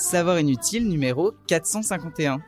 Savoir 0.00 0.40
inutile 0.40 0.88
numéro 0.88 1.34
451. 1.46 2.40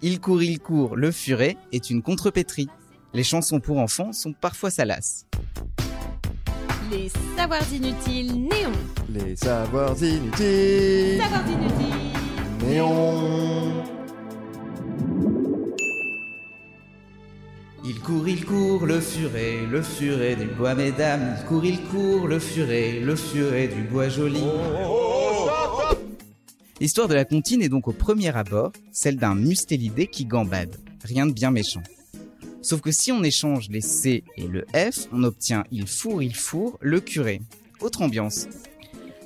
Il 0.00 0.20
court, 0.20 0.42
il 0.42 0.58
court, 0.58 0.96
le 0.96 1.12
furet 1.12 1.58
est 1.70 1.90
une 1.90 2.02
contrepétrie. 2.02 2.70
Les 3.12 3.22
chansons 3.22 3.60
pour 3.60 3.76
enfants 3.78 4.14
sont 4.14 4.32
parfois 4.32 4.70
salaces. 4.70 5.26
Les 6.90 7.10
savoirs 7.36 7.70
inutiles 7.70 8.48
néons. 8.48 8.72
Les 9.10 9.36
savoirs 9.36 10.02
inutiles. 10.02 11.20
Savoirs 11.20 11.46
inutiles. 11.46 12.66
Néon. 12.66 13.84
Il 17.84 18.00
court, 18.00 18.26
il 18.26 18.46
court, 18.46 18.86
le 18.86 18.98
furet, 18.98 19.66
le 19.70 19.82
furet 19.82 20.36
du 20.36 20.46
bois, 20.46 20.74
mesdames. 20.74 21.36
Il 21.38 21.44
court, 21.44 21.64
il 21.66 21.82
court, 21.82 22.26
le 22.26 22.38
furet, 22.38 23.00
le 23.00 23.14
furet 23.14 23.68
du 23.68 23.82
bois 23.82 24.08
joli. 24.08 24.42
L'histoire 26.80 27.06
de 27.06 27.14
la 27.14 27.24
comptine 27.24 27.62
est 27.62 27.68
donc 27.68 27.86
au 27.86 27.92
premier 27.92 28.34
abord 28.36 28.72
celle 28.90 29.16
d'un 29.16 29.36
mustélidé 29.36 30.08
qui 30.08 30.24
gambade. 30.24 30.76
Rien 31.04 31.26
de 31.26 31.32
bien 31.32 31.50
méchant. 31.50 31.82
Sauf 32.62 32.80
que 32.80 32.90
si 32.90 33.12
on 33.12 33.22
échange 33.22 33.68
les 33.68 33.80
C 33.80 34.24
et 34.36 34.48
le 34.48 34.64
F, 34.74 35.06
on 35.12 35.22
obtient 35.22 35.64
il 35.70 35.86
fourre, 35.86 36.22
il 36.22 36.34
fourre, 36.34 36.78
le 36.80 37.00
curé. 37.00 37.42
Autre 37.80 38.02
ambiance. 38.02 38.48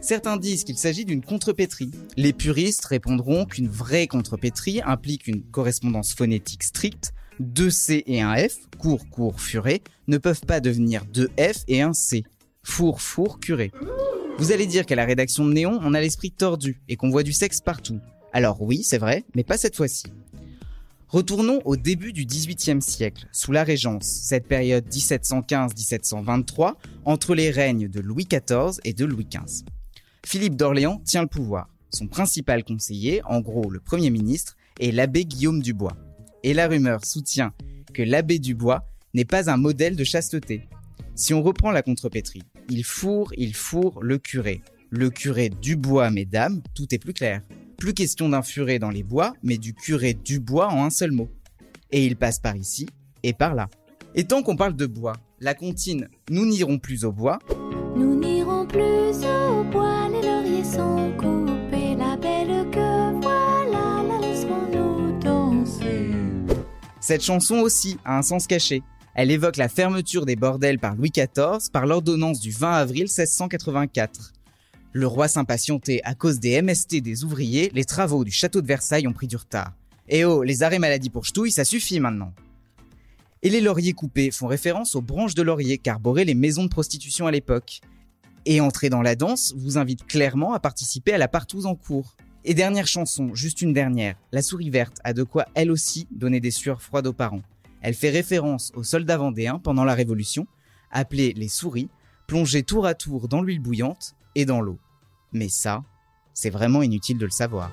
Certains 0.01 0.37
disent 0.37 0.65
qu'il 0.65 0.77
s'agit 0.77 1.05
d'une 1.05 1.23
contrepétrie. 1.23 1.91
Les 2.17 2.33
puristes 2.33 2.85
répondront 2.85 3.47
qu'une 3.47 3.69
vraie 3.69 4.07
contrepétrie 4.07 4.81
implique 4.85 5.27
une 5.27 5.43
correspondance 5.43 6.15
phonétique 6.15 6.65
stricte. 6.65 7.13
Deux 7.41 7.71
C 7.71 8.03
et 8.07 8.21
un 8.21 8.37
F, 8.37 8.57
court, 8.79 9.09
court, 9.09 9.41
furet, 9.41 9.83
ne 10.07 10.19
peuvent 10.19 10.45
pas 10.47 10.61
devenir 10.61 11.05
deux 11.07 11.31
F 11.39 11.65
et 11.67 11.81
un 11.81 11.93
C. 11.95 12.25
Four, 12.63 13.01
four, 13.01 13.41
curé. 13.41 13.73
Vous 14.39 14.53
allez 14.53 14.67
dire 14.67 14.87
qu'à 14.87 14.95
la 14.95 15.05
rédaction 15.05 15.45
de 15.45 15.53
Néon, 15.53 15.81
on 15.83 15.95
a 15.95 16.01
l'esprit 16.01 16.31
tordu 16.31 16.81
et 16.89 16.95
qu'on 16.95 17.11
voit 17.11 17.25
du 17.25 17.33
sexe 17.33 17.61
partout. 17.61 17.99
Alors 18.33 18.63
oui, 18.63 18.85
c'est 18.85 18.99
vrai, 18.99 19.25
mais 19.35 19.43
pas 19.43 19.59
cette 19.59 19.75
fois-ci. 19.75 20.05
Retournons 21.09 21.61
au 21.65 21.77
début 21.77 22.13
du 22.13 22.25
XVIIIe 22.25 22.81
siècle, 22.81 23.27
sous 23.33 23.51
la 23.51 23.65
Régence, 23.65 24.07
cette 24.07 24.47
période 24.47 24.87
1715-1723, 24.89 26.75
entre 27.05 27.35
les 27.35 27.51
règnes 27.51 27.89
de 27.89 27.99
Louis 27.99 28.29
XIV 28.31 28.79
et 28.85 28.93
de 28.93 29.05
Louis 29.05 29.27
XV. 29.27 29.65
Philippe 30.25 30.55
d'Orléans 30.55 31.03
tient 31.05 31.23
le 31.23 31.29
pouvoir. 31.29 31.69
Son 31.91 32.07
principal 32.07 32.63
conseiller, 32.63 33.23
en 33.25 33.41
gros 33.41 33.69
le 33.69 33.81
Premier 33.81 34.11
ministre, 34.11 34.57
est 34.79 34.93
l'abbé 34.93 35.25
Guillaume 35.25 35.63
Dubois. 35.63 35.97
Et 36.45 36.55
la 36.55 36.69
rumeur 36.69 37.05
soutient 37.05 37.53
que 37.93 38.03
l'abbé 38.03 38.39
Dubois 38.39 38.85
n'est 39.15 39.25
pas 39.25 39.51
un 39.51 39.57
modèle 39.57 39.97
de 39.97 40.05
chasteté. 40.05 40.69
Si 41.17 41.35
on 41.35 41.43
reprend 41.43 41.73
la 41.73 41.83
contrepétrie, 41.83 42.45
il 42.69 42.85
fourre, 42.85 43.33
il 43.37 43.55
fourre 43.55 44.03
le 44.03 44.19
curé. 44.19 44.63
Le 44.91 45.11
curé 45.11 45.49
Dubois, 45.49 46.11
mesdames, 46.11 46.63
tout 46.75 46.95
est 46.95 46.99
plus 46.99 47.13
clair. 47.13 47.43
Plus 47.79 47.95
question 47.95 48.29
d'un 48.29 48.43
furet 48.43 48.79
dans 48.79 48.91
les 48.91 49.03
bois, 49.03 49.35
mais 49.43 49.59
du 49.59 49.75
curé 49.75 50.15
Dubois 50.15 50.69
en 50.69 50.85
un 50.85 50.91
seul 50.91 51.13
mot. 51.13 51.29
Et 51.91 52.05
il 52.05 52.17
passe 52.17 52.39
par 52.39 52.57
ici 52.57 52.87
et 53.23 53.33
par 53.33 53.55
là. 53.55 53.69
Et 54.15 54.25
tant 54.25 54.43
qu'on 54.43 54.57
parle 54.57 54.77
de 54.77 54.87
bois, 54.87 55.15
la 55.41 55.55
comptine 55.55 56.09
Nous 56.31 56.45
n'irons 56.47 56.79
plus 56.79 57.05
au 57.05 57.13
bois 57.13 57.39
Nous 57.97 58.19
n'irons 58.19 58.67
plus 58.67 59.25
au 59.25 59.65
bois, 59.65 60.09
les 60.09 60.23
lauriers 60.27 60.65
sont 60.65 61.13
coupés, 61.17 61.95
la 61.97 62.17
belle 62.17 62.71
que 62.71 63.21
voilà, 63.21 64.03
la 64.03 64.27
laisserons-nous 64.27 65.19
danser. 65.21 66.11
Cette 67.01 67.23
chanson 67.23 67.57
aussi 67.57 67.99
a 68.05 68.19
un 68.19 68.23
sens 68.23 68.47
caché. 68.47 68.83
Elle 69.21 69.33
évoque 69.33 69.57
la 69.57 69.69
fermeture 69.69 70.27
des 70.27 70.37
bordels 70.37 70.79
par 70.79 70.95
Louis 70.95 71.11
XIV 71.11 71.73
par 71.73 71.87
l'ordonnance 71.87 72.39
du 72.39 72.53
20 72.53 72.73
avril 72.73 73.09
1684. 73.09 74.33
Le 74.93 75.07
roi 75.09 75.27
s'impatientait 75.27 76.01
à 76.05 76.15
cause 76.15 76.39
des 76.39 76.63
MST 76.63 77.01
des 77.03 77.25
ouvriers, 77.25 77.69
les 77.75 77.85
travaux 77.85 78.23
du 78.23 78.31
château 78.31 78.61
de 78.61 78.69
Versailles 78.69 79.09
ont 79.09 79.13
pris 79.13 79.27
du 79.27 79.35
retard. 79.35 79.73
Et 80.09 80.25
oh, 80.25 80.45
les 80.45 80.63
arrêts 80.63 80.79
maladie 80.79 81.11
pour 81.11 81.25
ch'touille, 81.25 81.51
ça 81.51 81.65
suffit 81.65 81.99
maintenant. 81.99 82.33
Et 83.43 83.51
les 83.51 83.61
lauriers 83.61 83.93
coupés 83.93 84.31
font 84.31 84.47
référence 84.47 84.95
aux 84.95 85.03
branches 85.03 85.35
de 85.35 85.43
laurier 85.43 85.79
qu'arboraient 85.79 86.25
les 86.25 86.37
maisons 86.37 86.63
de 86.63 86.71
prostitution 86.71 87.27
à 87.27 87.33
l'époque. 87.33 87.81
Et 88.47 88.61
entrer 88.61 88.89
dans 88.89 89.03
la 89.03 89.17
danse 89.17 89.53
vous 89.57 89.79
invite 89.79 90.07
clairement 90.07 90.53
à 90.53 90.61
participer 90.61 91.13
à 91.13 91.19
la 91.19 91.27
partouze 91.27 91.67
en 91.67 91.75
cours. 91.75 92.15
Et 92.45 92.55
dernière 92.55 92.87
chanson, 92.87 93.35
juste 93.35 93.63
une 93.63 93.73
dernière, 93.73 94.15
La 94.31 94.43
souris 94.43 94.71
verte 94.71 94.99
a 95.03 95.13
de 95.13 95.25
quoi 95.25 95.47
elle 95.57 95.73
aussi 95.73 96.07
donner 96.13 96.39
des 96.39 96.53
sueurs 96.53 96.83
froides 96.83 97.09
aux 97.09 97.13
parents. 97.13 97.43
Elle 97.89 97.95
fait 97.95 98.11
référence 98.11 98.71
aux 98.75 98.83
soldats 98.83 99.17
vendéens 99.17 99.59
pendant 99.59 99.83
la 99.83 99.95
Révolution, 99.95 100.47
appelés 100.91 101.33
les 101.33 101.49
souris, 101.49 101.89
plongés 102.27 102.63
tour 102.63 102.85
à 102.85 102.93
tour 102.93 103.29
dans 103.29 103.41
l'huile 103.41 103.63
bouillante 103.63 104.15
et 104.35 104.45
dans 104.45 104.61
l'eau. 104.61 104.77
Mais 105.33 105.49
ça, 105.49 105.85
c'est 106.35 106.51
vraiment 106.51 106.83
inutile 106.83 107.17
de 107.17 107.25
le 107.25 107.31
savoir. 107.31 107.73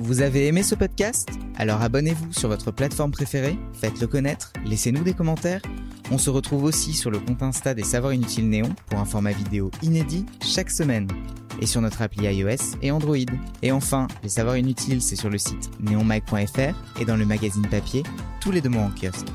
Vous 0.00 0.22
avez 0.22 0.48
aimé 0.48 0.64
ce 0.64 0.74
podcast? 0.74 1.28
Alors 1.54 1.82
abonnez-vous 1.82 2.32
sur 2.32 2.48
votre 2.48 2.72
plateforme 2.72 3.12
préférée, 3.12 3.56
faites-le 3.74 4.08
connaître, 4.08 4.52
laissez-nous 4.64 5.04
des 5.04 5.14
commentaires. 5.14 5.62
On 6.10 6.18
se 6.18 6.28
retrouve 6.28 6.64
aussi 6.64 6.94
sur 6.94 7.12
le 7.12 7.20
compte 7.20 7.44
Insta 7.44 7.74
des 7.74 7.84
Savoirs 7.84 8.14
Inutiles 8.14 8.48
Néon 8.48 8.74
pour 8.86 8.98
un 8.98 9.04
format 9.04 9.30
vidéo 9.30 9.70
inédit 9.82 10.26
chaque 10.44 10.70
semaine. 10.70 11.06
Et 11.60 11.66
sur 11.66 11.80
notre 11.80 12.02
appli 12.02 12.24
iOS 12.24 12.76
et 12.80 12.90
Android. 12.90 13.16
Et 13.62 13.70
enfin, 13.70 14.08
les 14.22 14.28
Savoirs 14.28 14.56
Inutiles, 14.56 15.00
c'est 15.00 15.16
sur 15.16 15.30
le 15.30 15.38
site 15.38 15.70
neonmag.fr 15.80 17.00
et 17.00 17.04
dans 17.04 17.16
le 17.16 17.26
magazine 17.26 17.68
papier, 17.68 18.02
tous 18.42 18.50
les 18.50 18.60
deux 18.60 18.70
mois 18.70 18.82
en 18.82 18.90
kiosque. 18.90 19.28